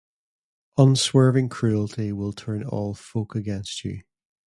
Unswerving 0.79 1.47
cruelty 1.49 2.11
will 2.11 2.33
turn 2.33 2.63
all 2.63 2.95
folk 2.95 3.35
against 3.35 3.85
you. 3.85 4.01